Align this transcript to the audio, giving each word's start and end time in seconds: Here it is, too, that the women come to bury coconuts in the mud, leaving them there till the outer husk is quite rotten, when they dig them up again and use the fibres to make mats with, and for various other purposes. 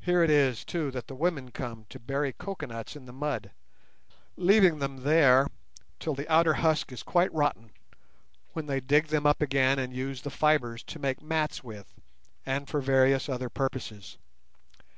Here 0.00 0.22
it 0.22 0.30
is, 0.30 0.64
too, 0.64 0.90
that 0.92 1.06
the 1.06 1.14
women 1.14 1.50
come 1.50 1.84
to 1.90 1.98
bury 2.00 2.32
coconuts 2.32 2.96
in 2.96 3.04
the 3.04 3.12
mud, 3.12 3.50
leaving 4.38 4.78
them 4.78 5.02
there 5.02 5.48
till 6.00 6.14
the 6.14 6.26
outer 6.32 6.54
husk 6.54 6.92
is 6.92 7.02
quite 7.02 7.30
rotten, 7.34 7.72
when 8.54 8.64
they 8.64 8.80
dig 8.80 9.08
them 9.08 9.26
up 9.26 9.42
again 9.42 9.78
and 9.78 9.94
use 9.94 10.22
the 10.22 10.30
fibres 10.30 10.82
to 10.84 10.98
make 10.98 11.20
mats 11.20 11.62
with, 11.62 11.92
and 12.46 12.70
for 12.70 12.80
various 12.80 13.28
other 13.28 13.50
purposes. 13.50 14.16